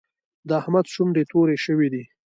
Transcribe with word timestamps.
د 0.47 0.49
احمد 0.61 0.85
شونډې 0.93 1.23
تورې 1.31 1.57
شوې 1.65 1.87
دي. 1.93 2.03